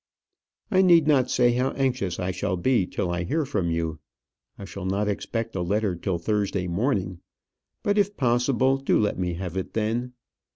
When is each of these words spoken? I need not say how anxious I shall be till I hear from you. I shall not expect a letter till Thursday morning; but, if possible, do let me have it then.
I 0.71 0.81
need 0.81 1.05
not 1.05 1.29
say 1.29 1.51
how 1.51 1.73
anxious 1.73 2.19
I 2.19 2.31
shall 2.31 2.57
be 2.57 2.87
till 2.87 3.11
I 3.11 3.23
hear 3.23 3.45
from 3.45 3.69
you. 3.69 3.99
I 4.57 4.65
shall 4.65 4.87
not 4.87 5.07
expect 5.07 5.55
a 5.55 5.61
letter 5.61 5.95
till 5.95 6.17
Thursday 6.17 6.65
morning; 6.65 7.19
but, 7.83 7.99
if 7.99 8.17
possible, 8.17 8.77
do 8.77 8.99
let 8.99 9.19
me 9.19 9.35
have 9.35 9.55
it 9.55 9.73
then. 9.75 10.13